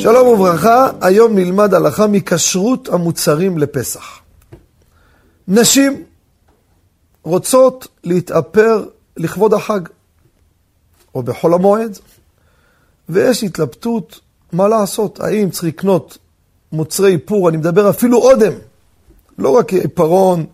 שלום 0.00 0.28
וברכה, 0.28 0.90
היום 1.00 1.34
נלמד 1.38 1.74
הלכה 1.74 2.06
מכשרות 2.06 2.88
המוצרים 2.88 3.58
לפסח. 3.58 4.18
נשים 5.48 6.02
רוצות 7.22 7.88
להתאפר 8.04 8.84
לכבוד 9.16 9.54
החג, 9.54 9.80
או 11.14 11.22
בחול 11.22 11.54
המועד, 11.54 11.98
ויש 13.08 13.44
התלבטות 13.44 14.20
מה 14.52 14.68
לעשות, 14.68 15.20
האם 15.20 15.50
צריך 15.50 15.64
לקנות 15.64 16.18
מוצרי 16.72 17.12
איפור, 17.12 17.48
אני 17.48 17.56
מדבר 17.56 17.90
אפילו 17.90 18.18
אודם, 18.18 18.52
לא 19.38 19.50
רק 19.50 19.72
עיפרון 19.72 20.46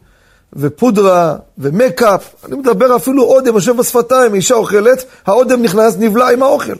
ופודרה 0.52 1.36
ומקאפ, 1.58 2.34
אני 2.44 2.56
מדבר 2.56 2.96
אפילו 2.96 3.22
אודם, 3.22 3.54
יושב 3.54 3.76
בשפתיים, 3.76 4.34
אישה 4.34 4.54
אוכלת, 4.54 5.04
האודם 5.26 5.62
נכנס, 5.62 5.96
נבלע 5.98 6.30
עם 6.30 6.42
האוכל. 6.42 6.76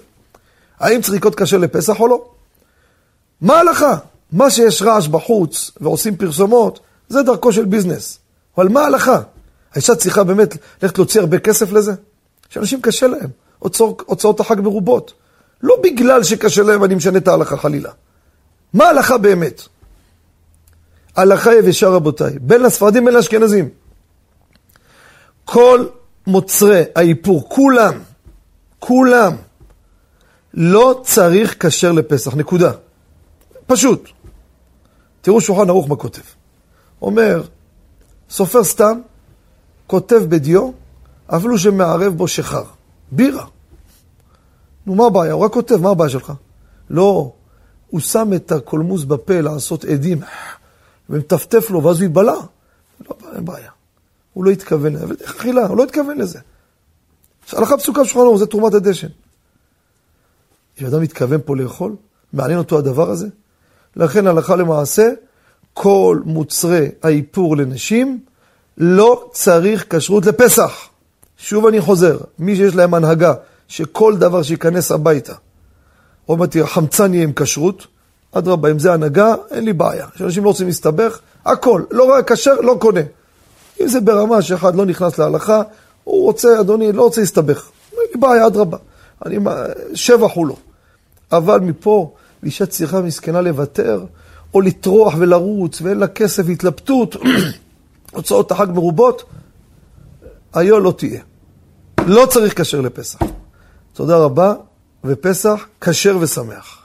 האם 0.81 1.03
צריך 1.03 1.15
לקנות 1.15 1.35
כשר 1.35 1.59
לפסח 1.59 2.01
או 2.01 2.09
לא? 2.09 2.34
מה 3.41 3.57
ההלכה? 3.57 3.97
מה 4.33 4.51
שיש 4.51 4.83
רעש 4.83 5.09
בחוץ 5.09 5.71
ועושים 5.81 6.17
פרסומות, 6.17 6.81
זה 7.09 7.23
דרכו 7.23 7.53
של 7.53 7.65
ביזנס. 7.65 8.19
אבל 8.57 8.69
מה 8.69 8.81
ההלכה? 8.81 9.21
האישה 9.73 9.95
צריכה 9.95 10.25
באמת 10.25 10.57
ללכת 10.83 10.99
להוציא 10.99 11.21
הרבה 11.21 11.39
כסף 11.39 11.73
לזה? 11.73 11.93
שאנשים 12.49 12.81
קשה 12.81 13.07
להם, 13.07 13.31
הוצאות, 13.59 14.03
הוצאות 14.07 14.41
החג 14.41 14.61
מרובות. 14.61 15.13
לא 15.63 15.77
בגלל 15.83 16.23
שקשה 16.23 16.63
להם 16.63 16.85
אני 16.85 16.95
משנה 16.95 17.19
את 17.19 17.29
ההלכה 17.29 17.57
חלילה. 17.57 17.91
מה 18.73 18.85
ההלכה 18.85 19.19
באמת? 19.19 19.63
הלכה 21.17 21.55
יבשה 21.55 21.89
רבותיי, 21.89 22.33
בין 22.41 22.63
לספרדים 22.63 23.05
בין 23.05 23.15
לאשכנזים. 23.15 23.69
כל 25.45 25.87
מוצרי 26.27 26.83
האיפור, 26.95 27.49
כולם, 27.49 27.95
כולם, 28.79 29.37
לא 30.55 31.01
צריך 31.05 31.67
כשר 31.67 31.93
לפסח, 31.93 32.35
נקודה. 32.35 32.73
פשוט. 33.67 34.09
תראו 35.21 35.41
שולחן 35.41 35.69
ערוך 35.69 35.89
מה 35.89 35.97
כותב. 35.97 36.23
אומר, 37.03 37.43
סופר 38.31 38.65
סתם, 38.65 39.01
כותב 39.87 40.23
בדיו, 40.29 40.71
אפילו 41.27 41.59
שמערב 41.59 42.15
בו 42.17 42.29
שחר. 42.29 42.65
בירה. 43.13 43.47
נו, 44.87 44.95
מה 44.95 45.07
הבעיה? 45.07 45.33
הוא 45.33 45.45
רק 45.45 45.53
כותב, 45.53 45.77
מה 45.77 45.91
הבעיה 45.91 46.11
שלך? 46.11 46.33
לא, 46.91 47.33
הוא 47.91 48.01
שם 48.01 48.31
את 48.37 48.53
הקולמוס 48.53 49.05
בפה 49.05 49.41
לעשות 49.41 49.85
עדים, 49.85 50.21
ומטפטף 51.11 51.71
לו, 51.71 51.83
ואז 51.83 51.97
הוא 51.97 52.03
ייבלע. 52.03 52.35
לא, 53.09 53.17
אין 53.37 53.45
בעיה. 53.45 53.71
הוא 54.33 54.45
לא 54.45 54.51
התכוון 54.51 54.93
לזה, 54.93 55.15
איך 55.21 55.37
אכילה? 55.37 55.67
הוא 55.67 55.77
לא 55.77 55.83
התכוון 55.83 56.19
לזה. 56.19 56.39
הלכה 57.53 57.77
פסוקה 57.77 58.03
בשולחן 58.03 58.27
ערוך, 58.27 58.39
זה 58.39 58.47
תרומת 58.47 58.75
הדשן. 58.75 59.09
אם 60.81 60.87
אדם 60.87 61.03
מתכוון 61.03 61.41
פה 61.45 61.57
לאכול, 61.57 61.97
מעניין 62.33 62.59
אותו 62.59 62.79
הדבר 62.79 63.11
הזה? 63.11 63.29
לכן 63.97 64.27
הלכה 64.27 64.57
למעשה, 64.57 65.09
כל 65.75 66.21
מוצרי 66.25 66.89
האיפור 67.03 67.57
לנשים 67.57 68.19
לא 68.79 69.29
צריך 69.33 69.87
כשרות 69.91 70.27
לפסח. 70.27 70.89
שוב 71.37 71.67
אני 71.67 71.81
חוזר, 71.81 72.19
מי 72.39 72.57
שיש 72.57 72.75
להם 72.75 72.95
הנהגה, 72.95 73.35
שכל 73.69 74.17
דבר 74.17 74.43
שייכנס 74.43 74.93
הביתה, 74.93 75.35
עוד 76.27 76.39
מעט 76.39 76.57
חמצן 76.65 77.15
יהיה 77.15 77.25
עם 77.25 77.33
כשרות, 77.37 77.87
אדרבה, 78.33 78.71
אם 78.71 78.79
זה 78.79 78.93
הנהגה, 78.93 79.35
אין 79.51 79.65
לי 79.65 79.73
בעיה. 79.73 80.07
כשאנשים 80.15 80.45
לא 80.45 80.49
רוצים 80.49 80.67
להסתבך, 80.67 81.19
הכל, 81.45 81.83
לא 81.91 82.05
רק 82.05 82.33
כשר, 82.33 82.55
לא 82.61 82.77
קונה. 82.81 83.01
אם 83.81 83.89
זה 83.89 84.01
ברמה 84.01 84.43
שאחד 84.43 84.75
לא 84.75 84.87
נכנס 84.87 85.19
להלכה, 85.19 85.63
הוא 86.05 86.25
רוצה, 86.25 86.61
אדוני, 86.61 86.93
לא 86.93 87.03
רוצה 87.03 87.21
להסתבך. 87.21 87.69
אין 87.93 88.01
לי 88.15 88.21
בעיה, 88.21 88.47
אדרבה. 88.47 88.77
אני, 89.27 89.39
שבח 89.95 90.31
הוא 90.35 90.47
לא. 90.47 90.57
אבל 91.33 91.61
מפה, 91.61 92.15
אישה 92.45 92.67
צריכה 92.67 93.01
מסכנה 93.01 93.41
לוותר, 93.41 94.05
או 94.55 94.61
לטרוח 94.61 95.15
ולרוץ, 95.19 95.81
ואין 95.81 95.99
לה 95.99 96.09
כסף 96.09 96.43
והתלבטות, 96.47 97.17
הוצאות 98.13 98.51
החג 98.51 98.67
מרובות, 98.75 99.25
היו 100.55 100.81
לא 100.81 100.95
תהיה. 100.99 101.21
לא 102.07 102.27
צריך 102.31 102.61
כשר 102.61 102.81
לפסח. 102.81 103.19
תודה 103.93 104.17
רבה, 104.17 104.55
ופסח 105.05 105.67
כשר 105.81 106.19
ושמח. 106.21 106.79